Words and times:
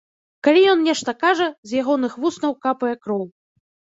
Калі 0.45 0.61
ён 0.71 0.79
нешта 0.87 1.13
кажа, 1.23 1.47
з 1.71 1.83
ягоных 1.83 2.17
вуснаў 2.23 2.57
капае 2.67 2.93
кроў. 3.07 3.23